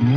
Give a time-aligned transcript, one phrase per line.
[0.00, 0.16] Hello，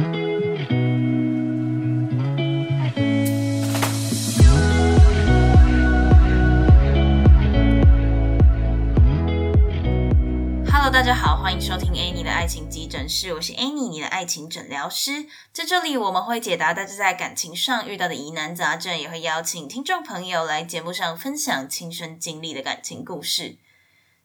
[10.89, 15.25] 大家好，欢迎收听 Annie 的爱情急诊室，我是 Annie，你的爱情诊疗师。
[15.51, 23.57] 在这里，我们会解答大家在感情上遇到的疑难杂症，也会邀请听众朋友来节目上分享亲身经历的感情故事。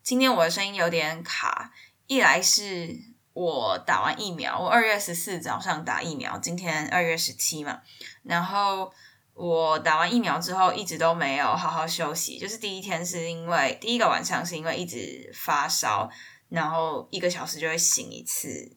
[0.04, 1.72] 今天我的声音有点卡，
[2.06, 3.00] 一来是
[3.39, 7.80] 我打完疫苗，我二月十四早上打疫苗，今天二月十七嘛，
[8.24, 8.92] 然后
[9.34, 16.11] 我打完疫苗之后一直都没有好好休息，就是第一天是因为第一个晚上是因为一直发烧。
[16.48, 18.74] 然后一个小时就会醒一次，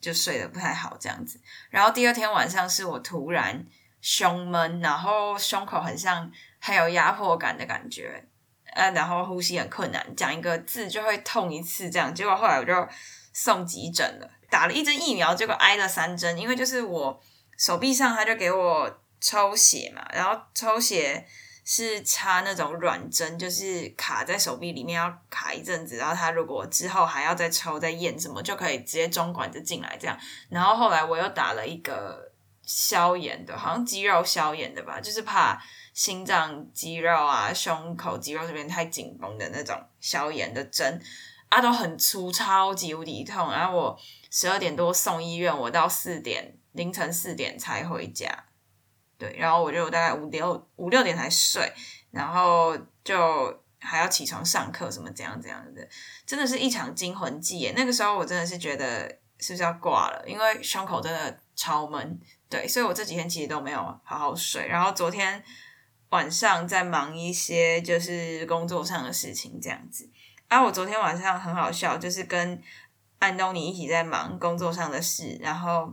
[0.00, 1.40] 就睡得不太好这样子。
[1.70, 3.64] 然后第二天晚上是我突然
[4.00, 8.26] 胸闷，然后胸口很像很有压迫感的感觉，
[8.74, 12.12] 呃，然后呼吸很困难，讲一个字就会痛一次这样。
[12.12, 12.74] 结果后来我就
[13.36, 17.20] 送急诊了，打了一针疫苗，结果挨了三针，因为就是我
[17.58, 21.26] 手臂上他就给我抽血嘛，然后抽血。
[21.68, 30.16] 是插那种软针，就是卡在手臂里面要卡一阵子，然后他如果之后还要再抽再验什么，就可以直接中管子进来这样。
[30.48, 32.30] 然后后来我又打了一个
[32.62, 35.60] 消炎的，好像肌肉消炎的吧，就是怕
[35.92, 41.02] 心脏肌肉啊、胸口肌肉这边太紧绷的那种消炎的针，
[41.48, 43.50] 啊都很粗，超级无敌痛。
[43.50, 43.98] 然后我
[44.30, 48.44] 十二点多送医院，我到四点凌晨四点才回家。
[49.18, 51.72] 对，然后我就大概五六五六点才睡，
[52.10, 55.88] 然后就还要起床上课，什么怎样怎样的，
[56.26, 57.72] 真的是一场惊魂记耶！
[57.74, 59.08] 那个时候我真的是觉得
[59.38, 62.20] 是不是要挂了，因为胸口真的超闷。
[62.50, 64.68] 对，所以我这几天其实都没有好好睡。
[64.68, 65.42] 然后昨天
[66.10, 70.10] 晚上在忙一些就是工作上的事情，这样子。
[70.48, 72.62] 啊，我昨天晚上很好笑，就是跟
[73.18, 75.92] 安东尼一起在忙工作上的事，然后。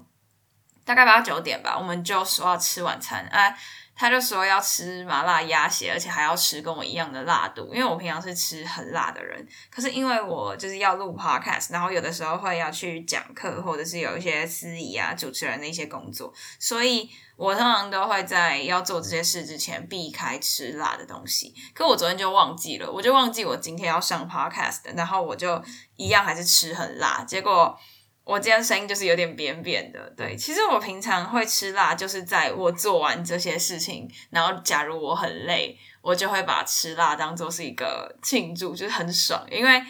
[0.86, 3.56] 大概八九点吧，我们就说要吃晚餐啊，
[3.96, 21.54] 他就说要吃麻辣鸭血，而且还要吃跟我一样的辣度，因为我平常是吃很辣的人，可是因为我就是要录 podcast，然后有的时候会要去讲课，或者是有一些司仪啊、主持人的一些工作，所以我通常都会在要做这些事之前避开吃辣的东西。
[21.74, 25.64] 可我昨天就忘记了，我就忘记我今天要上 podcast，然后我就
[25.96, 27.80] 一样还是吃很辣，结果。
[28.26, 39.46] 我今天声音就是有点扁扁的，对，其实我平常会吃辣，就是在我做完这些事情，然后假如我很累，我就会把吃辣当做是一个庆祝，就是很爽。
[39.52, 39.84] 因为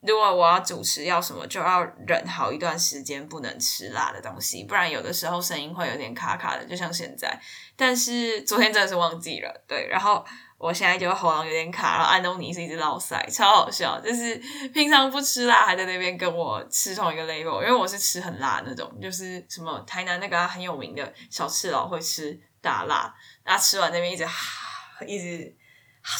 [0.00, 7.40] 如果我要主持要什么，就要忍好一段时间不能吃辣的东西，不然有的时候声音会有点卡卡的，就像现在。
[7.74, 10.24] 但是昨天真的是忘记了，对，然后。
[10.62, 14.00] 我现在就喉咙有点卡，然后安东尼是一只老塞，超好笑。
[14.00, 14.36] 就是
[14.72, 23.12] 平常不吃辣，还在那边跟我吃同一个 level，因为我是吃很辣那种，就是什么台南那个很有名的小吃佬会吃大辣，
[23.42, 25.52] 然后吃完那边一直哈，一直
[26.00, 26.16] 哈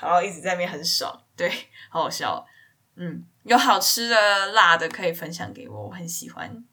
[0.00, 1.50] 然后一直在那边很爽，对，
[1.90, 2.46] 好好笑。
[2.94, 6.64] 嗯，有好吃的辣的可以分享给我，我很喜欢。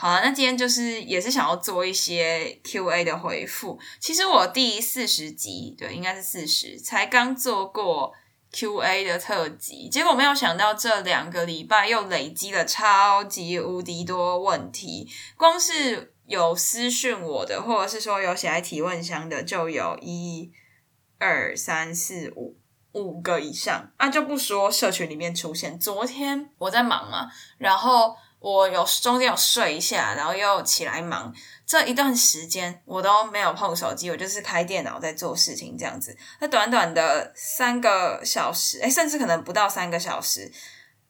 [0.00, 3.78] 好了，那今天就是也是想要做一些 Q&A 的回复。
[3.98, 8.10] 其实我第四十集，对，应该是四十，才刚做过
[8.50, 15.06] Q&A 的特辑，结果没有想到这两个礼拜又累积了超级无敌多问题，
[15.36, 20.50] 光是有私讯我的，或者是说有写在提问箱的，就有一
[21.18, 22.56] 二三四五
[22.92, 25.78] 五个以上，那就不说社群里面出现。
[25.78, 28.16] 昨天我在忙嘛，然后。
[28.40, 31.32] 我有中间有睡一下，然后又起来忙，
[31.66, 36.16] 这一段时间我都没有碰手机，我就是开电脑在做事情这样子。
[36.40, 40.50] 那短短的三个小时，哎，甚至可能不到三个小时，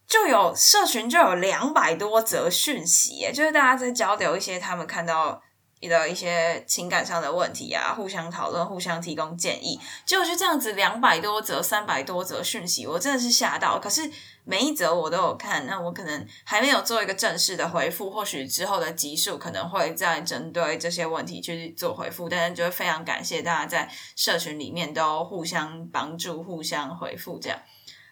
[0.07, 5.43] 就有社群就有两百多则讯息，就是大家在交流一些他们看到。
[5.89, 13.79] 的一些情感上的问题啊，互相讨论，互相提供建议，结果就这样子两百多则、三百多则讯息，我真的是吓到。
[13.79, 14.03] 可是
[14.51, 22.29] 每一则我都有看，那我可能还没有做一个正式的回复，或许之后的集数可能会再针对这些问题去做回复。
[22.29, 27.61] 但是就会非常感谢大家在社群里面都互相帮助、互相回复，这样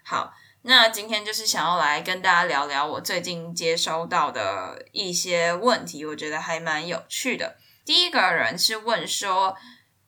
[0.05, 0.31] 好。
[0.61, 7.57] 那今天就是想要来跟大家聊聊我最近接收到的一些问题，我觉得还蛮有趣的。
[7.83, 9.55] 第一个人是问说，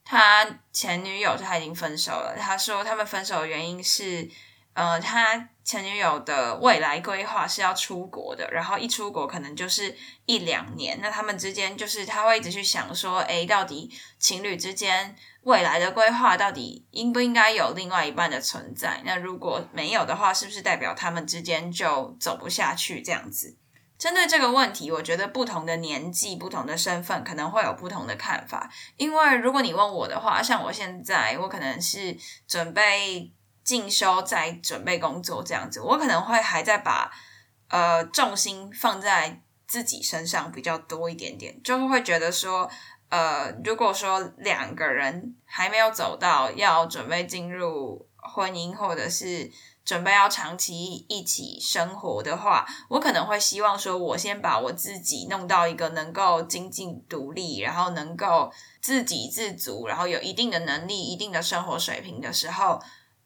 [0.05, 4.29] 他前女友他已经分手了，他说他们分手的原因是，
[4.73, 9.95] 呃，他前女友的未来规划是要出国的，然后一出国可能就是
[10.25, 15.15] 一两年，那他们之间就是他会一直去想说，哎，到底情侣之间。
[15.43, 19.01] 未来的规划到底应不应该有另外一半的存在？
[19.03, 23.01] 那如果没有的话，是不是代表他们之间就走不下去？
[23.01, 23.57] 这样子，
[23.97, 28.69] 针对这个问题，我觉得不同的年纪、不同的身份可能会有不同的看法。
[28.97, 32.15] 因为如果你问我的话，像我现在，我可能是
[32.47, 33.31] 准备
[33.63, 37.11] 进修，在准备工作这样子，我可能会还在把
[37.69, 42.69] 呃重心放在自己身上比较多一点点，就是会觉得说。
[43.11, 49.51] 呃，如果说两个人还没有走到要准备进入婚姻，或者是
[49.83, 58.49] 准备要长期一起生活的话，我可能会希望说，我先把我自己弄到一个能够经济独立，然后能够
[58.79, 62.81] 自给自足，然后有一定的能力、一定的生活水平的时候。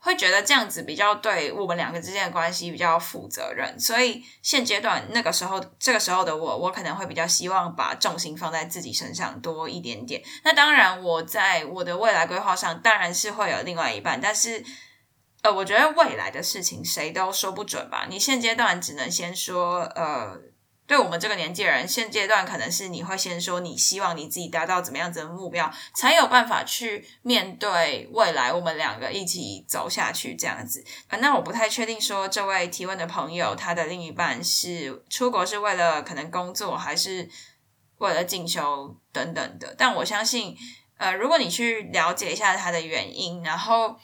[0.05, 10.21] 会觉得这样子比较对我们两个之间的关系比较负责任，所以现阶段那个时候，这个时候的我，我可能会比较希望把重心放在自己身上多一点点。
[10.43, 14.63] 那当然，我在我的未来规划上，当然是会有另外一半，但是，
[15.41, 18.05] 呃，我觉得未来的事情谁都说不准吧。
[18.07, 20.39] 你现阶段只能先说，呃。
[20.87, 30.85] 对我们这个年纪人，现阶段可能是你会先说你希望你自己达到怎么样子的目标，才有办法去面对未来我们两个一起走下去这样子。
[31.19, 37.27] 那我不太确定说这位提问的朋友他的另一半是出国是为了可能工作，还是
[37.97, 39.73] 为了进修等等的。
[39.77, 40.55] 但我相信，
[40.97, 43.97] 呃，如果你去了解一下他的原因，然后。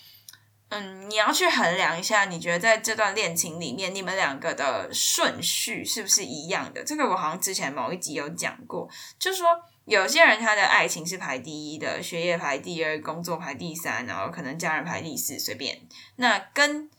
[0.71, 6.81] 嗯，你要去衡量一下，你觉得在这段恋情里面，你们两个的顺序是不是一样的？
[6.85, 8.89] 这个我好像之前某一集有讲过，
[9.19, 9.49] 就是说
[9.83, 15.77] 有些人他的爱情是排第一的，学业排第二，工作排第三，然后可能家人排第四，随便。
[16.15, 16.89] 那跟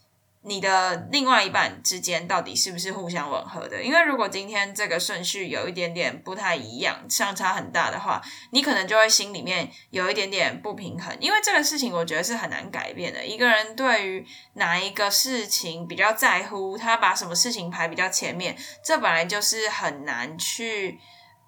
[0.45, 3.81] 你的另外一半之间到底是不是互相吻合的？
[3.81, 11.17] 因为如果今天这个顺序有一点点不太一样，相差很大的话，你可能就会心里面有一点点不平衡。
[11.21, 13.25] 因为这个事情，我觉得是很难改变的。
[13.25, 20.99] 一个人对于哪一个事情比较在乎，他把什么事情排比较前面，这本来就是很难去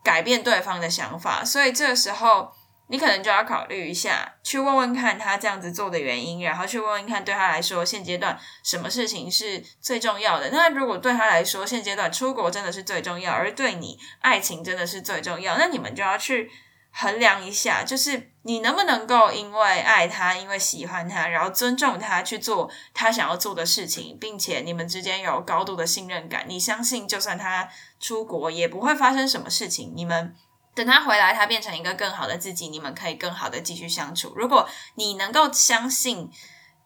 [0.04, 1.44] 改变对方的想法。
[1.44, 2.52] 所以这个时候。
[2.88, 10.50] 你可能就要考虑一下，去问问看他这样子做的原因，然后去问问看对他来说现阶段什么事情是最重要的。
[10.50, 16.50] 那如果对他来说现阶段出国真的是最重要，而对你爱情真的是最重要，那你们就要去
[16.90, 27.66] 衡量一下，就是你能不能够因为爱他，因为喜欢他，然后尊重他去做他想要做的事情，并且你们之间有高度的信任感，你相信就算他
[27.98, 30.34] 出国也不会发生什么事情，你们。
[30.74, 34.32] 等他回来，他变成一个更好的自己，你们可以更好的继续相处。
[34.34, 36.30] 如果你能够相信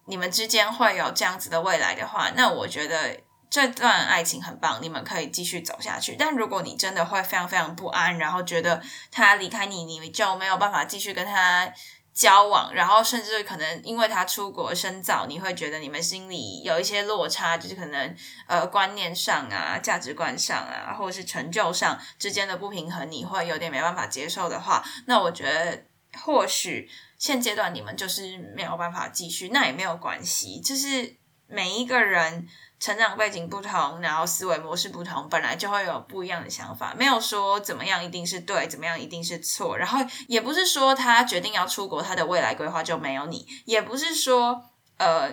[0.05, 3.19] 你们之间会有这样子的未来的话，那我觉得
[3.49, 6.15] 这段爱情很棒，你们可以继续走下去。
[6.17, 8.81] 但如果你真的会非常非常不安，然后觉得
[9.11, 11.71] 他离开你，你就没有办法继续跟他。
[12.13, 18.15] 交往，然后甚至可能因为他出国深造，你会觉得你们心里有一些落差，就是可能
[18.47, 25.85] 呃观念上啊、价值观上啊，或者是成就上之间的不平衡，你会有点没办法接受的话，那我觉得
[26.21, 31.15] 或许现阶段你们就是没有办法继续，那也没有关系，就是
[31.47, 32.47] 每一个人。
[32.79, 36.95] 成长背景不同，然后思维模式不同，本来就会有不一样的想法。
[36.97, 39.77] 没有说怎么样一定是对，怎么样一定是错。
[39.77, 43.45] 然后也不是说他决定要出国，他的未来规划就没有你。
[43.65, 44.63] 也不是说
[44.97, 45.29] 呃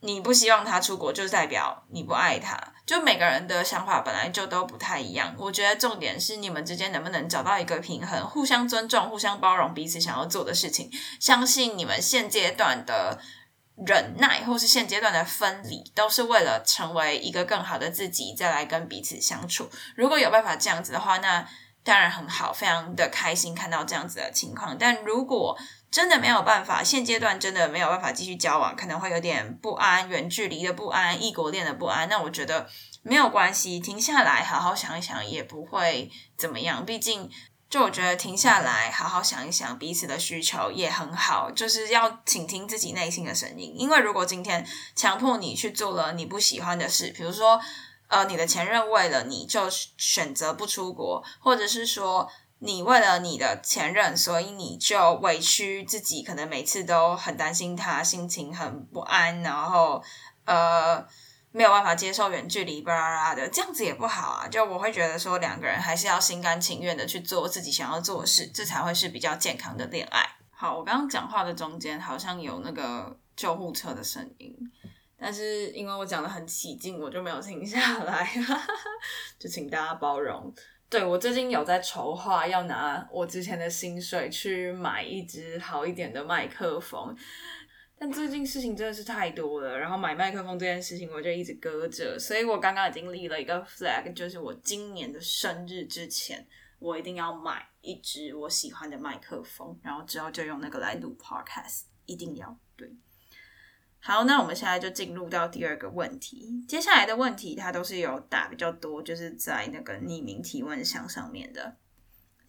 [0.00, 2.58] 你不希望他出国，就代表你不爱他。
[2.86, 5.34] 就每个人的想法本来就都不太一样。
[5.36, 10.90] 我觉得重点是你们之间能不能找到一个平衡，互相尊重，互相包容彼此想要做的事情。
[11.20, 13.20] 相信你们现阶段的。
[13.86, 19.70] 忍耐，或是现阶段的分离，都是为了成为一个更好的自己，再来跟彼此相处。
[19.96, 21.46] 如果有办法这样子的话，那
[21.82, 24.76] 当然很好，非常的开心看到这样子的情况。
[24.78, 25.58] 但如果
[25.90, 32.08] 真的没有办法，现阶段真的没有办法继续交往，可能会有点不安，远距离的不安，异国恋的不安。
[32.08, 32.68] 那我觉得
[33.02, 36.84] 没有关系，停下来好好想一想，也不会怎么样。
[36.84, 37.30] 毕竟。
[37.70, 43.72] 就我觉得停下来，好好想一想彼此的需求也很好，就是要倾听自己内心的声音。
[43.78, 47.60] 因为如果今天强迫你去做了你不喜欢的事，比如说，
[48.08, 60.02] 呃，你的前任为了你就选择不出国，或者是说你为了你的前任，所以你就委屈自己，可能每次都很担心他，心情很不安，然后
[60.44, 61.06] 呃。
[61.52, 64.46] 没有办法接受远距离，巴拉巴拉的，这样子也不好啊。
[64.46, 70.24] 就我会觉得说，两个人还是要心甘情愿的去做自己想要做的事，这才会是比较健康的恋爱。
[70.50, 74.54] 好，我刚刚讲话的中间好像有那个救护车的声音，
[75.18, 78.30] 但是因为我讲的很起劲，我就没有停下来，
[79.40, 80.54] 就请大家包容。
[80.88, 87.16] 对我最近有在筹划，要拿我之前的薪水去买一支好一点的麦克风。
[88.02, 96.46] 但最近事情真的是太多了，然后买麦克风这件事情我就一直搁着，所以我刚刚已经立了一个 flag，就是我今年的生日之前，
[96.78, 102.90] 我一定要买一支我喜欢的麦克风，然后之后就用那个来录 podcast，一定要对。
[103.98, 111.76] 好，那我们现在就进入到第二个问题，接下来的问题它都是有打比较多，就是在那个匿名提问箱上面的。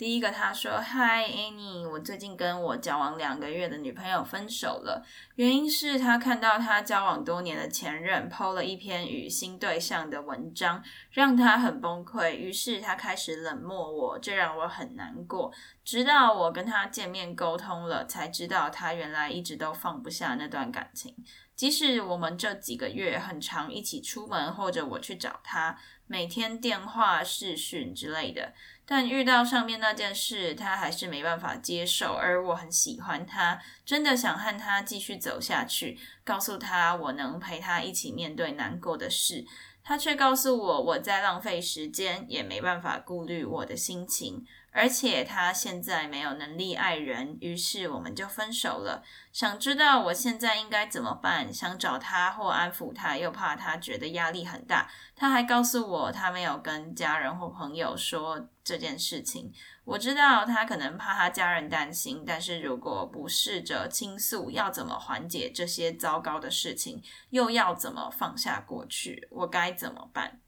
[0.02, 5.06] 第一个，他说：“Hi Annie，我最近跟我交往两个月的女朋友分手了，
[5.36, 15.54] 原因是他看到他交往多年的前任 PO 了一篇与新对象的文章，让他很崩溃，于是他开始冷漠我，这让我很难过。
[15.86, 21.16] 直到我跟他见面沟通了，才知道他原来一直都放不下那段感情。
[21.56, 25.78] 即使我们这几个月很常一起出门，或者我去找他，
[26.08, 28.54] 每天电话、视讯之类的。”
[28.86, 39.46] 但遇到上面那件事，他还是没办法接受，而我很喜欢他，真的想和他继续走下去，告诉他我能陪他一起面对难过的事，
[39.84, 44.46] 他却告诉我我在浪费时间，也没办法顾虑我的心情。
[44.74, 49.04] 而且他现在没有能力爱人，于是我们就分手了。
[49.34, 51.54] 想知道我现在应该怎么办？
[51.54, 54.90] 想找他或安抚他，又怕他觉得压力很大。
[55.14, 59.54] 他还告诉我，他没有跟家人或朋友说这件事情。
[59.84, 67.04] 我知道他可能怕他家人担心，但是如果不试着倾诉，要怎么缓解这些糟糕的事情？
[67.32, 69.28] 又要怎么放下过去？
[69.32, 70.40] 我该怎么办？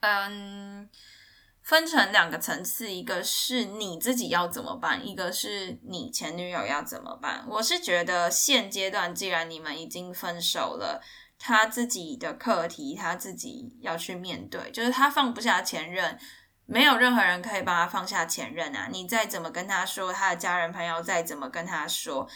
[0.00, 0.88] 嗯。
[1.68, 7.44] 分成两个层次，一个是你自己要怎么办，一个是你前女友要怎么办。
[7.46, 11.02] 我是觉得现阶段，既然你们已经分手了，
[11.38, 16.18] 他自己的课题他自己要去面对，就是他放不下前任，
[16.64, 18.88] 没有任何人可以帮他放下前任啊。
[18.90, 22.26] 你再怎么跟他说，他的家人朋友再怎么跟他说，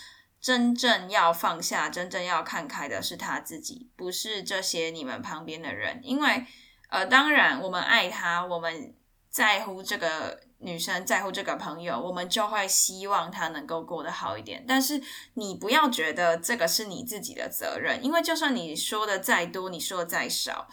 [0.43, 6.01] 真正要放下、真正要看开的是他自己，不是这些你们旁边的人。
[6.03, 6.47] 因为，
[6.91, 8.95] 呃，当然我们爱他，我们。
[9.33, 14.63] 在乎这个女生，在乎这个朋友，我们就会希望她能够过得好一点。
[14.69, 15.03] 但是
[15.35, 20.69] 你不要觉得这个是你自己的责任，因为就算你说的再多，你说的再少，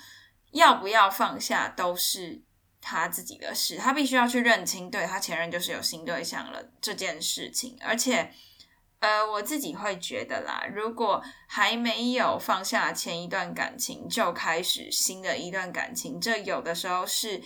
[0.52, 2.42] 要不要放下都是
[2.82, 3.78] 他自己的事。
[3.78, 7.78] 他必须要去认清，对他前任就是有新对象了这件事情。
[7.80, 8.34] 而且，
[9.00, 17.42] 呃，我自己会觉得啦，如果还没有放下前一段感情，就开始新的一段感情，这有的时候是。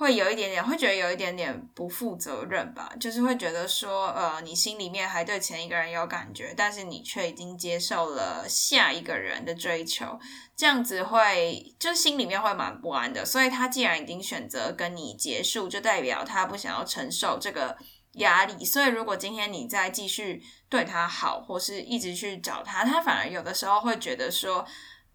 [0.00, 10.18] 会有一点点，会觉得有一点点不负责任吧，就是会觉得说，呃，你心里面还对前一个人有感觉，但是你却已经接受了下一个人的追求，
[10.56, 13.26] 这样子会就心里面会蛮不安的。
[13.26, 17.76] 所以他既然已经选择跟你结束，就代表他不想要承受这个
[18.12, 18.64] 压力。
[18.64, 24.64] 所以如果今天你再继续对他好，或是一直去找他，他反而有的时候会觉得说，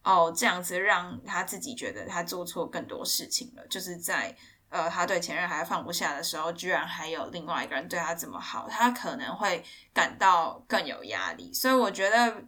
[0.04, 4.38] 哦，这样子让他自己觉得他做错更多事情了，就是在。
[4.70, 11.54] 呃，他对前任还放不下的时候，居然还有另外一个人对他这么好，他可能会感到更有压力。
[11.54, 12.44] 所以我觉得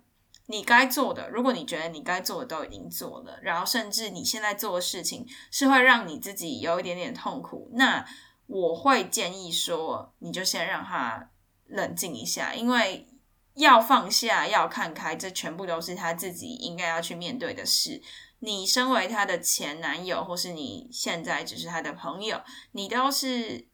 [0.48, 8.06] 你该做的，如果你觉得你该做的都已经做了，然后甚至你现在做的事情是会让你自己有一点点痛苦，那
[8.48, 11.30] 我会建议说，你就先让他
[11.68, 13.08] 冷静一下，因为
[13.56, 18.02] 要放下，要看开，这全部都是他自己应该要去面对的事。
[18.40, 22.40] 你身为他的前男友，或是你现在只是他的朋友，
[22.72, 23.68] 你都是，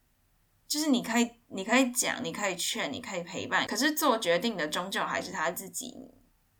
[0.68, 5.94] 就是你可以，你可以讲，你可以劝，你可以陪伴，可是做决定的终究还是他自己。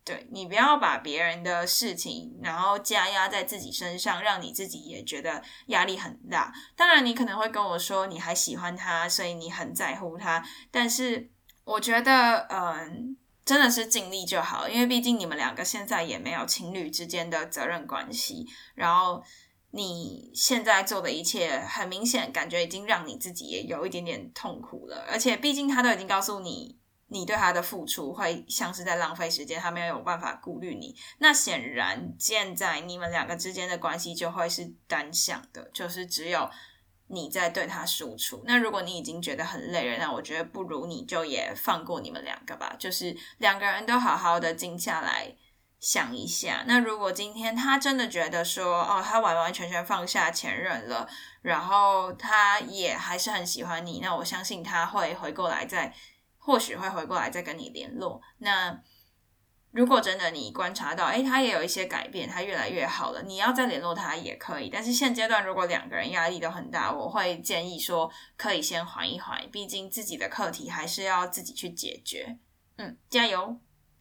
[0.04, 6.54] 对你不要把别人的事情，然后加压在自己身上，让你自己也觉得压力很大。
[6.76, 11.32] 当然，你可能会跟我说，你还喜欢他，所以你很在乎他，但是
[11.64, 13.16] 我觉得，嗯。
[13.46, 18.46] 真的是尽力就好，因为毕竟你们两个现在也没有情侣之间的责任关系。
[18.74, 19.22] 然后
[19.72, 25.06] 你现在做的一切，很明显感觉已经让你自己也有一点点痛苦了。
[25.10, 30.96] 而且毕竟他都已经告诉你，你对他的付出会像是在浪费时间，他没有办法顾虑你。
[31.20, 36.50] 那显然现在你们两个之间的关系就会是单向的，就是只有。
[37.08, 45.36] 你在对他输出，那如果你已经觉得很累了，那我觉得不如你就也放过你们两个吧，就是两个人都好好的静下来
[45.80, 46.64] 想一下。
[46.66, 51.08] 那如果今天他真的觉得说，哦，他完完全全放下前任了，
[51.42, 55.94] 然后他也还是很喜欢你，那我相信他会回过来再，
[56.38, 58.22] 或许会回过来再跟你联络。
[58.38, 58.82] 那。
[59.74, 64.70] 如果真的你观察到，哎，他也有一些改变，他越来越好了，你要再联络他也可以。
[64.70, 72.38] 但是现阶段如果两个人压力都很大，我会建议说可以先缓一缓，毕竟自己的课题还是要自己去解决。
[72.78, 73.60] 嗯，加油。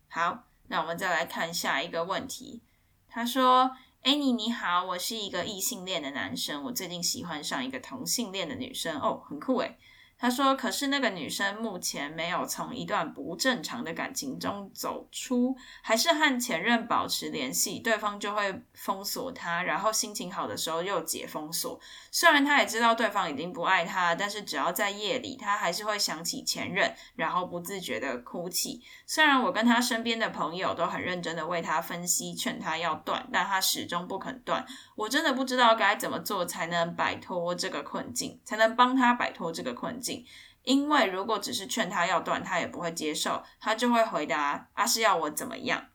[0.09, 2.63] 好，那我们再来看下一个问题。
[3.09, 3.71] 他说
[4.03, 9.79] ：“Annie 你好，我是一个异性恋的男生，我最近喜欢上一个同性恋的女生，哦，很酷诶。
[10.23, 21.81] 他说：“可是那个女生目前没有从一段不正常的感情中走出，还是和前任保持联系，对方就会封锁他，然后心情好的时候又解封锁。
[22.13, 28.81] 虽然他也知道对方已经不爱他，但是只要在夜里，他还是会想起前任，然后不自觉的哭泣。
[29.05, 34.65] 虽然我跟他身边的朋友都很认真的为他分析，劝他要断，但他始终不肯断。
[34.97, 40.25] 我真的不知道该怎么做才能摆脱这个困境，才能帮他摆脱这个困境。”
[40.65, 45.87] 因为如果只是劝他要断，他也不会接受，他就会回答：“啊，是要我怎么样？”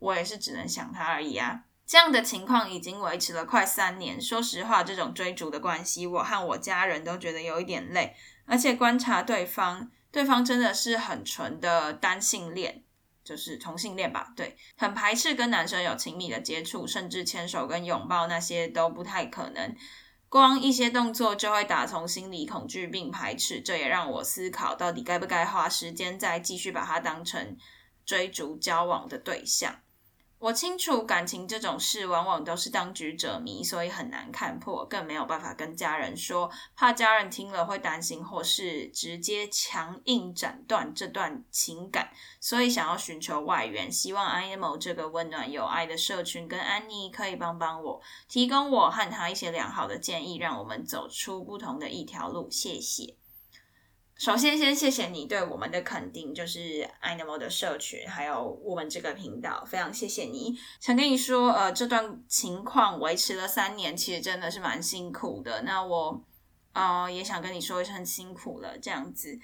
[0.00, 1.60] 我也是只能想他而已啊。
[1.86, 4.20] 这样的情况已经维持了快三年。
[4.20, 8.16] 说实话，这种追逐的关系，我和我家人都觉得有一点累。
[8.46, 12.82] 而且观察对方，对方真的是很纯的单性恋，
[13.26, 14.32] 就是同性恋吧？
[14.36, 19.74] 对，很排斥跟男生有亲密的接触，甚至牵手跟拥抱那些都不太可能。
[20.28, 27.56] 光一些动作就会打从心里恐惧并排斥，这也让我思考到底该不该花时间再继续把他当成
[28.04, 29.74] 追逐交往的对象。
[30.38, 52.50] 我清楚感情这种事往往都是当局者迷，所以很难看破，更没有办法跟家人说，怕家人听了会担心，或是直接强硬斩断这段情感，所以想要寻求外援，希望 I M O 这个温暖有爱的社群跟安妮可以帮帮我，提供我和他一些良好的建议，让我们走出不同的一条路。
[52.50, 53.16] 谢谢。
[54.18, 60.56] 首先，先谢谢你对我们的肯定，就是 Animal 的社群，还有我们这个频道，非常谢谢你。
[60.80, 65.62] 想跟你说，呃，这段情况维持了三年，其实真的是蛮辛苦的。
[65.62, 66.24] 那我，
[66.72, 69.38] 呃，也想跟你说一声辛苦了，这样子。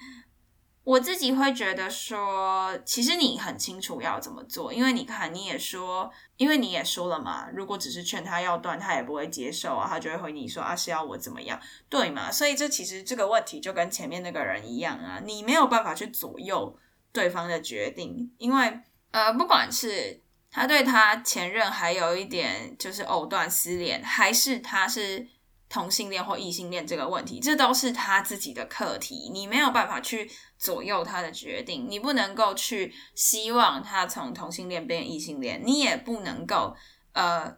[0.84, 12.32] 我自己会觉得说，其实你很清楚要怎么做，因为你看，你也说，因为你也说了嘛，如果只是劝他要断，他也不会接受啊，他就会回你说啊是要我怎么样，对嘛？
[12.32, 16.76] 所以这其实这个问题就跟前面那个人一样啊，你没有办法去左右
[17.12, 18.80] 对方的决定，因为
[19.12, 25.28] 呃，不管是他对他前任还有一点就是藕断丝连，还是他是。
[25.72, 36.76] 同性恋或异性恋这个问题，这都是他自己的课题，你没有办法去左右他的决定，你不能够去希望他从同性恋变异性恋，你也不能够
[37.14, 37.56] 呃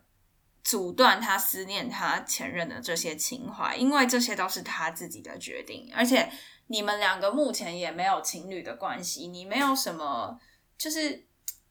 [0.63, 6.31] 阻断他思念他前任的这些情怀，因为这些都是他自己的决定，而且
[6.69, 10.39] 你们两个目前也没有情侣的关系，你没有什么，
[10.79, 11.27] 就是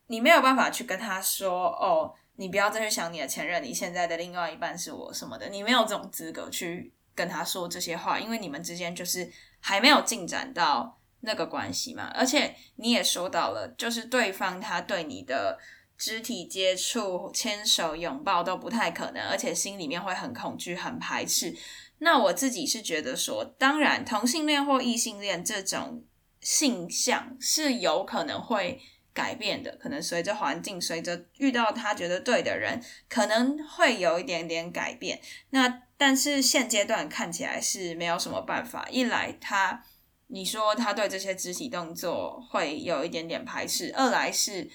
[0.07, 2.13] 你没有办法去跟他说哦。
[2.35, 12.11] 你不要再去想你的前任，你现在的另外一半是我什么的，你没有这种资格去跟他说这些话，因为你们之间就是还没有进展到那个关系嘛。
[12.15, 15.59] 而且你也说到了，就是对方他对你的
[15.95, 21.55] 肢体接触、牵手、拥抱都不太可能，而且心里面会很恐惧、很排斥。
[21.99, 26.03] 那我自己是觉得说，当然同性恋或异性恋这种
[26.41, 28.81] 性向是有可能会。
[29.13, 35.21] 改变的可能随着环境，随着遇到他觉得对的人，可能会有一点点改变。
[35.51, 38.87] 那但是现阶段看起来是没有什么办法。
[38.89, 39.83] 一来他，
[40.27, 44.67] 你说他对这些肢体动作会有一点点排斥；二来是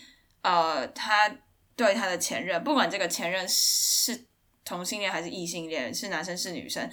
[0.42, 1.28] 呃，他
[1.74, 4.24] 对他的前任，不管这个前任是
[4.64, 6.88] 同性恋还是异性恋，是男生是女生，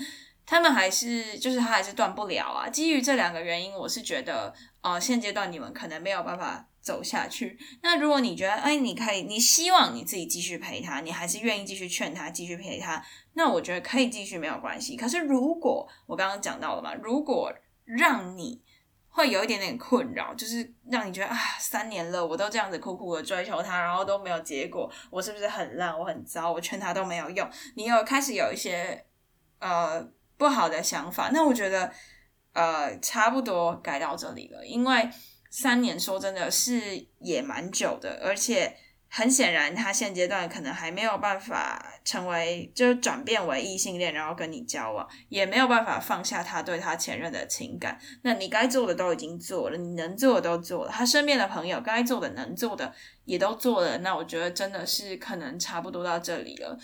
[0.48, 2.68] 他们还是就是他还是断不了啊。
[2.68, 6.68] 基于这两个原因，我是觉得呃，现阶段你们可能没有办法。
[6.86, 7.58] 走下去。
[7.82, 14.96] 那如果你觉得，哎，你可以，你希望你自己继续陪他，你还是愿意继续劝他继续陪他，那我觉得可以继续没有关系。
[14.96, 17.52] 可是如果我刚刚讲到了嘛，如果
[17.86, 18.62] 让你
[19.10, 25.98] 会有一点点困扰，就是让你觉得啊，三年了，我都这样子苦苦的追求他，然后都没有结果，我是不是很烂？
[25.98, 26.52] 我很糟？
[26.52, 27.50] 我劝他都没有用？
[27.74, 29.04] 你有开始有一些
[29.58, 31.32] 呃不好的想法？
[31.34, 31.92] 那我觉得
[32.54, 35.10] 呃差不多该到这里了，因为。
[35.56, 38.76] 三年说真的是也蛮久的，而且
[39.08, 47.98] 很显然他现阶段可能还没有办法成为，就是转变为异性恋，然后跟你交往，也没有办法放下他对他前任的情感。
[48.24, 54.00] 那你该做的都已经做了，你能做的都做了，他身边的朋友该做的能做的也都做了。
[54.00, 56.78] 那我觉得真的是可能差不多到这里了。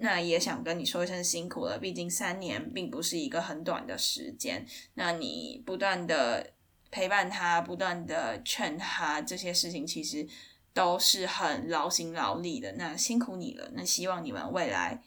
[0.00, 4.66] 那也想跟你说一声辛苦了，毕竟三年并不是一个很短的时间。
[4.94, 6.54] 那你不断的。
[6.90, 10.26] 陪伴他，不断的劝他，这些事情其实
[10.72, 12.72] 都是很劳心劳力的。
[12.72, 15.02] 那辛苦你了，那希望你们未来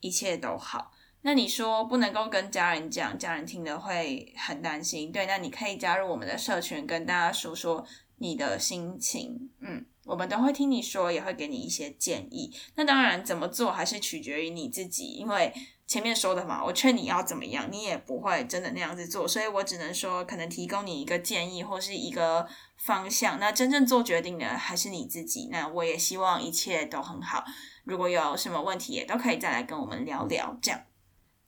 [0.00, 0.92] 一切都好。
[1.24, 5.12] 那你说不能够跟家人讲，家人听了会很担心。
[5.12, 9.48] 对，那你可以加入我们的社群，跟大家说说你的心情。
[9.60, 12.52] 嗯，我们都会听你说，也会给你一些建议。
[12.74, 15.54] 那当然，怎么做还是取决于你自己，因为
[15.92, 23.38] 前面说的嘛，我劝你要怎么样，你也不会真的那样子做，所以我只能说，可能提供你一个建议或是一个方向。
[23.38, 25.50] 那真正做决定的还是你自己。
[25.52, 27.44] 那我也希望一切都很好。
[27.84, 30.58] 如果有什么问题，也都可以再来跟我们聊聊。
[30.62, 30.80] 这样，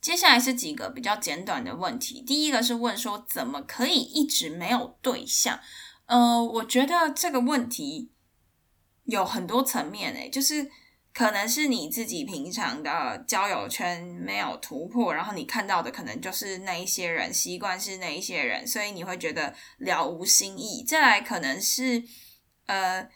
[0.03, 2.21] 接下来是几个比较简短的问题。
[2.21, 5.59] 第一个是问说，怎么可以一直没有对象？
[6.05, 8.11] 呃，我觉得这个问题。
[9.07, 10.71] 有很多层面诶，就是
[11.15, 20.83] 可能是你自己平常的交友圈没有突破，然后你看到的可能就是那一些人，习惯是那一些人，所以你会觉得了无新意。
[20.83, 22.03] 再来可能是
[22.67, 23.09] 呃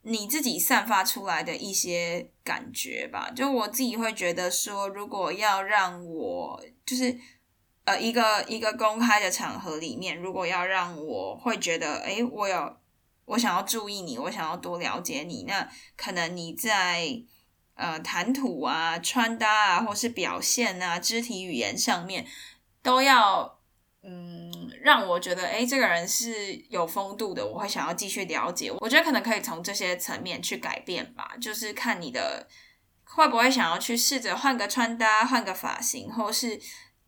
[0.00, 3.30] 你自己散发出来的一些感觉吧。
[3.30, 7.18] 就我自己会觉得说，如果要让我就是
[7.84, 12.79] 呃一个一个公开的场合里面，如果要让我会觉得，诶，我有。
[13.30, 15.44] 我想要注意你，我想要多了解你。
[15.46, 17.22] 那可能你在
[17.74, 22.26] 呃谈吐啊、穿搭啊，或是表现啊、肢体语言上面，
[22.82, 23.58] 都要
[24.02, 27.46] 嗯让我觉得，哎，这个人是有风度的。
[27.46, 28.72] 我会想要继续了解。
[28.80, 32.48] 我觉得可能可以从这些层面去改变吧，就是看你的
[33.04, 36.60] 会不会想要去试着换个穿搭、换个发型，或是。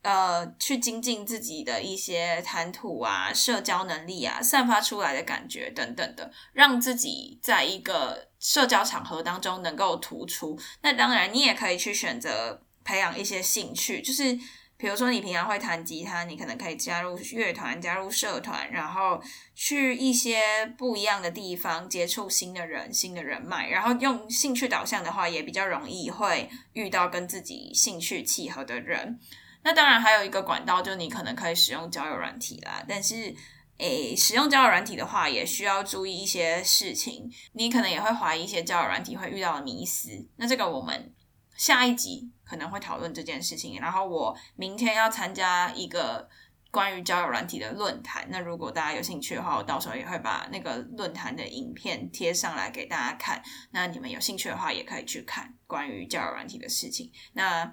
[0.03, 10.59] 呃，去精进自己的一些谈吐啊、社交能力啊、散发出来的感觉等等的，让自己在一个社交场合当中能够突出。
[10.81, 14.37] 那当然，你也可以去选择培养一些兴趣，就是
[14.77, 19.23] 比如说你平常会弹吉他，你可能可以加入乐团、加入社团，然后
[19.55, 23.69] 去一些不一样的地方接触新的人、新的人脉。
[23.69, 29.21] 然后用兴趣导向的话，也比较容易会遇到跟自己兴趣契合的人。
[29.64, 32.85] 那当然还有一个管道，就你可能可以使用交友软体啦。
[32.88, 33.35] 但是，
[33.79, 37.31] 诶，使用交友软体的话，也需要注意一些事情。
[37.53, 40.11] 你可能也会怀疑一些交友软体会遇到的迷思。
[40.37, 41.14] 那这个我们
[41.57, 43.79] 下一集可能会讨论这件事情。
[43.81, 46.29] 然后我明天要参加一个
[46.72, 48.27] 关于交友软体的论坛。
[48.31, 53.40] 那如果大家有兴趣的话，我到时候也会把那个论坛的影片贴上来给大家看。
[53.70, 57.12] 那你们有兴趣的话，也可以去看关于交友软体的事情。
[57.35, 57.72] 那。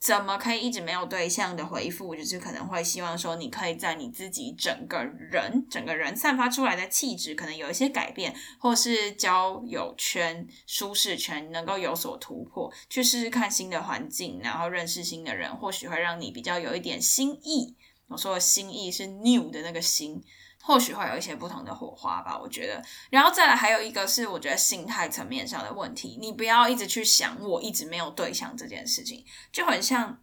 [0.00, 2.16] 怎么可以一直没有对象的回复？
[2.16, 17.76] 就是可能会希望说，你可以在你自己整个人、整个人散发出来的气质，可能有一些改变，或是交友圈、舒适圈能够有所突破，去试试看新的环境，然后认识新的人，或许会让你比较有一点新意。
[18.08, 20.24] 我说的新意是 new 的那个新。
[20.62, 22.82] 或许会有一些不同的火花吧，我觉得。
[23.10, 30.18] 然后再来还有一个是，我觉得心态层面上的问题，你不要一直去想我一直没有对象这件事情，就很像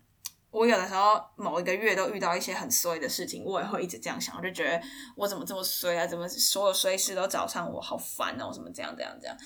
[0.51, 4.81] 我有的时候某一个月都遇到一些很衰的事情，我也会一直这样想，我就觉得
[5.15, 6.07] 我怎么这么衰啊？
[6.07, 8.51] 怎么所有衰事都找上我，好烦哦！
[8.53, 9.37] 什么这样这样这样，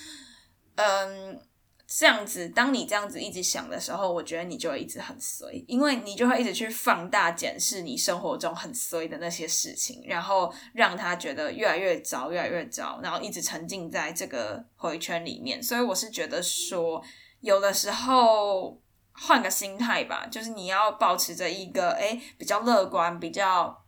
[0.76, 1.51] 嗯。
[1.94, 15.62] 这样子，当你这样子一直想的时候，我觉得你就会一直很衰，因为你就会一直去放大检视你生活中很衰的那些事情，然后让他觉得越来越糟，越来越糟，然后一直沉浸在这个回圈里面。
[15.62, 17.04] 所以我是觉得说，
[17.40, 18.80] 有的时候
[19.12, 23.84] 换个心态吧，就是你要保持着一个诶比较乐观、比较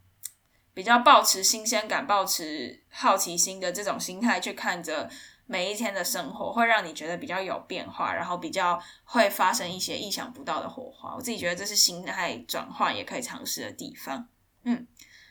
[0.75, 5.09] 比较保持新鲜感、保持好奇心的这种心态去看着。
[5.47, 11.15] 每一天的生活会让你觉得比较有变化，然后比较会发生一些意想不到的火花。
[11.15, 14.27] 我自己觉得这是心态转换也可以尝试的地方。
[14.63, 14.87] 嗯，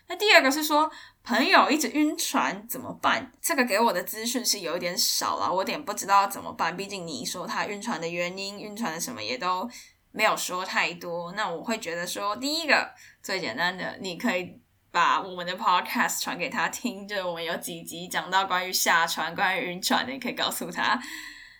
[0.07, 0.91] 那第二个是说
[1.23, 3.31] 朋友一直晕船怎么办？
[3.41, 6.77] 这个给我的资讯是有一点少了，我有点不知道怎么办。
[6.77, 9.69] 毕竟你说他晕船的原因、晕船的什么也都
[10.11, 11.31] 没有说太多。
[11.33, 14.62] 那我会觉得说，第一个最简单的，你可以。
[14.93, 21.01] 把我们的 podcast 传给他听，就是我们有几集讲到关于下船、关于晕船的，你可以告诉他，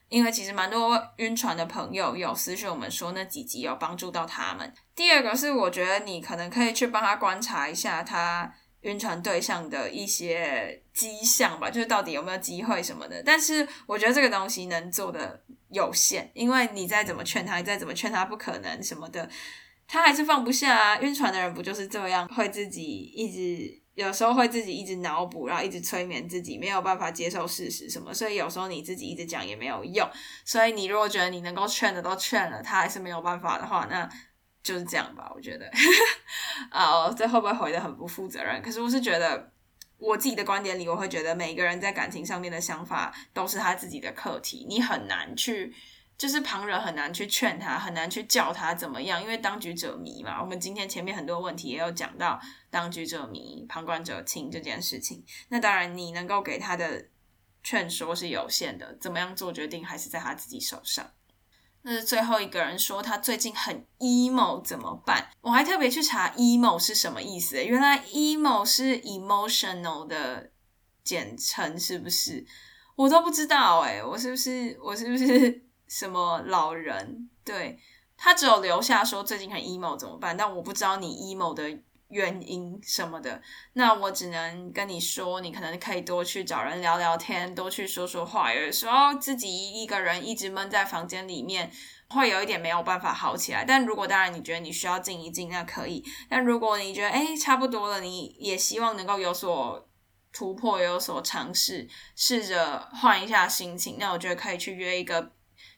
[0.08, 4.72] 因为其实蛮多晕船的朋友有私讯我们说那几集有帮助到他们。
[4.93, 13.24] 第二个是我觉得你可能可以去帮他观察一下他晕船对象的一些迹象吧，就是到底有没有机会什么的。
[13.26, 15.41] 但是我觉得这个东西能做的
[15.72, 19.28] 有限，因为你再怎么劝他，你再怎么劝他不可能什么的。
[19.88, 21.00] 他还是放不下啊！
[21.02, 28.13] 晕船的人不就是这样，会自己一直，有时候会自己一直脑补，然后一直催眠自己，没有办法接受事实什么。
[28.13, 30.10] 所以有时候你自己一直讲也没有用。
[30.46, 34.10] 所以你如果觉得你能够劝的都劝了，他还是没有办法的话，那
[34.63, 35.32] 就是这样吧。
[35.36, 35.69] 我觉得，
[36.72, 38.62] 啊， 这会不会回的很不负责任？
[38.63, 39.52] 可是我是觉得，
[40.00, 45.76] 我自己的观点里，我会觉得每个人在感情上面的想法都是他自己的课题，你很难去。
[46.17, 50.41] 就是旁人很难去劝他，很难去叫他怎么样，因为当局者迷嘛。
[50.41, 55.23] 我们今天前面很多问题也有讲到当局者迷、旁观者清这件事情。
[55.49, 57.06] 那当然，你能够给他的
[57.63, 61.12] 劝说是有限的，怎么样做决定还是在他自己手上。
[61.86, 65.30] 那最后一个人说他最近很 emo 怎么办？
[65.41, 70.52] 我还特别去查 emo 是什么意思，原来 emo 是 emotional 的
[71.04, 72.45] 简称，是不是？
[72.95, 77.29] 我都不知道哎，我是不是我是不是什么老人？
[77.45, 77.77] 对
[78.17, 81.79] 他只有留下说最近很 emo 怎么办，但我不知道你 emo 的。
[82.10, 83.41] 原因什么的，
[83.73, 88.53] 那我只能跟你说，你可能可以多去找人聊聊天，多去说说话。
[88.53, 91.71] 有时候自己一个人一直闷在房间里面，
[92.10, 93.65] 会有一点没有办法好起来。
[93.65, 96.06] 但如果当然你觉得你需要静一静，那可以。
[96.29, 99.89] 但如果你觉得哎差不多了，你也希望能够有所
[100.32, 105.32] 突破，有所尝试，试着换一下心情，那我觉得可以去约一个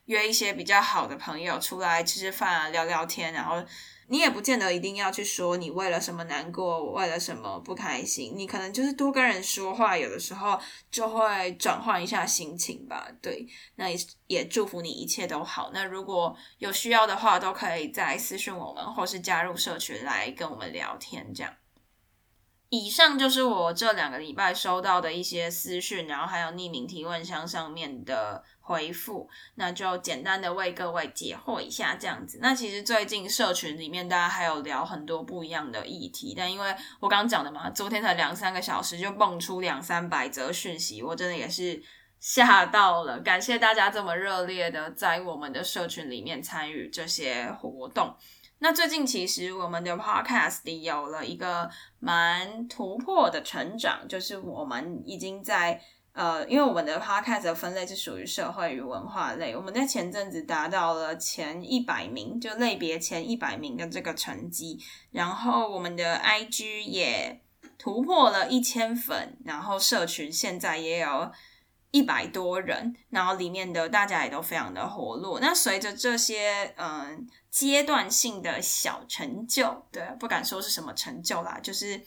[0.06, 3.64] 约一些比较好的朋友出来吃吃饭啊，聊聊天，然后。
[4.08, 8.34] 你也不见得一定要去说你为了什么难过，为了什么不开心。
[8.36, 10.60] 你可能就是多跟人说话，有的时候
[10.92, 13.08] 就会转换一下心情吧。
[13.20, 15.72] 对，那也也祝福你一切都好。
[15.74, 21.34] 那如果有需要的话，都可以在私信我们，或是加入社群来跟我们聊天。
[21.34, 21.52] 这样，
[22.70, 28.44] 以上就是我这两个礼拜收到的一些私讯，然后还有匿名提问箱上面的。
[28.68, 32.40] 回复，那就简单的为各位解惑一下，这样子。
[32.42, 41.80] 那其实最近社群里面大家还有聊很多不一样的议题，但因为我刚刚讲的嘛，昨天才两三个小时就蹦出两三百则讯息，我真的也是
[42.20, 43.20] 吓到了。
[43.20, 48.16] 感谢大家这么热烈的在我们的社群里面参与这些活动。
[48.60, 55.82] 那最近其实我们的 Podcast 有了一个蛮突破的成长，就是我们已经在。
[56.16, 64.80] 呃，因为我们的 podcast 的分类是属于社会与文化类，我们在前阵子达到了前一百名，就类别前一百名的这个成绩，
[65.12, 67.42] 然后我们的 IG 也
[67.78, 71.30] 突破了一千粉，然后社群现在也有
[71.96, 75.40] 一百多人，然后里面的大家也都非常的活络。
[75.40, 82.02] 那随着这些嗯阶段性的小成就，对，不敢说是什么成就啦，就是。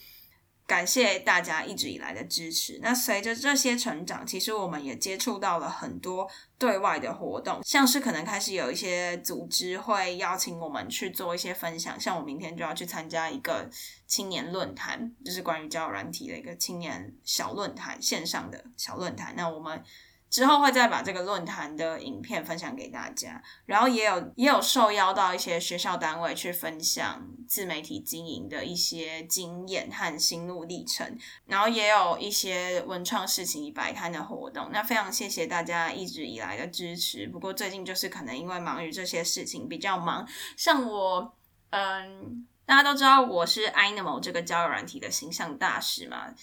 [0.68, 2.78] 感谢大家一直以来的支持。
[2.82, 11.98] 那随着这些成长，其实我们也接触到了很多对外的活动，像是可能开始有一些组织会邀请我们去做一些分享。
[11.98, 13.68] 像我明天就要去参加一个
[14.06, 19.34] 青年论坛，就是关于交友软体的一个青年小论坛，线上的小论坛。
[19.34, 19.82] 那我们。
[20.30, 34.68] 之后会再把这个论坛的影片分享给大家，然后也有也有受邀到一些学校单位去分享自媒体经营的一些经验和心路历程，然后也有一些文创事情摆摊的活动。
[34.70, 37.26] 那非常谢谢大家一直以来的支持。
[37.26, 41.34] 不过最近就是可能因为忙于这些事情比较忙，像我，
[41.70, 46.34] 嗯，大家都知道我是 Animal 这个交友软体的形象大使嘛。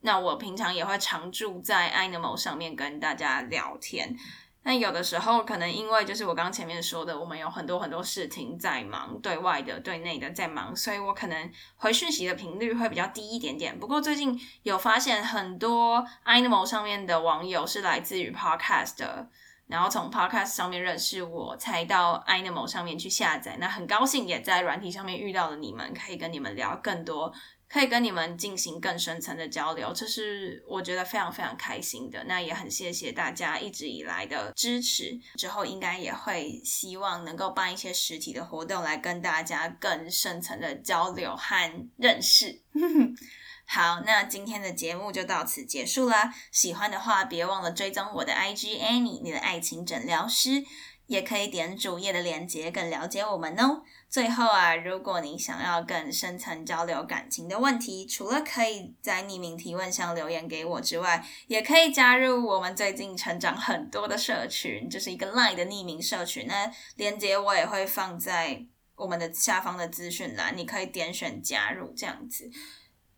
[0.00, 4.16] 那我平常也会常驻在 Animal 上面跟大家聊天。
[4.64, 13.78] 那有的时候可能因为就是我刚前面说的，我们有很多很多事情在忙，对外的、对内的在忙，所以我可能回讯息的频率会比较低一点点。
[13.78, 19.28] 不过最近有发现很多 Animal 上面的网友是来自于 Podcast 的，
[19.68, 23.56] 然后从 Podcast 上面认识我，才到 Animal 上面去下载。
[23.58, 27.32] 那很高兴也在软体上面遇到了你们，可以跟你们聊更多。
[27.70, 32.24] 可以跟你们进行更深层的交流，这是我觉得非常非常开心的。
[32.24, 42.62] 那也很谢谢大家一直以来的支持，之后应该也会希望能够办一些实体的活动，来跟大家更深层的交流和认识。
[43.66, 46.34] 好，那今天的节目就到此结束啦。
[46.50, 50.64] 喜欢的话，别忘了追踪我的 IG Annie，你的爱情诊疗师。
[51.08, 53.82] 也可以点主页的链接，更了解我们哦。
[54.10, 66.46] 最后啊，如果你想要更深层交流感情的问题，除了可以在匿名提问箱留言给我之外，也可以加入我们最近成长很多的社群，就是一个 Line 的匿名社群。
[66.46, 68.64] 那链接我也会放在
[68.96, 72.50] 我们的下方的资讯栏，你可以点选加入这样子。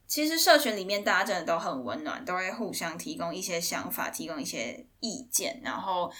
[0.08, 6.10] 其实社群里面大家真的都很温暖，都会互相提供一些想法，提供一些意见，然后。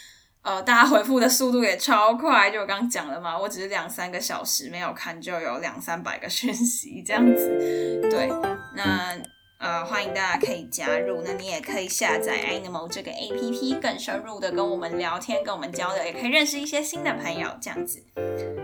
[0.42, 8.00] 呃，大家回复的速度也超快，就我刚刚讲了嘛，我只是两三个小时没有看，就有两三百个讯息这样子。
[8.11, 8.26] 对，
[8.74, 9.14] 那
[9.59, 18.03] 呃，欢迎大家可以加入，那你也可以下载 Animal 这个 A P P，更深入的跟我们聊天，跟我们交流，也可以认识一些新的朋友这样子。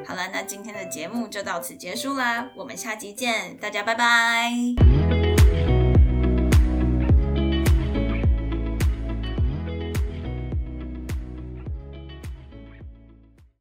[0.07, 5.16] 好了，那今天的节目就到此结束啦，我们下集见，大家拜拜。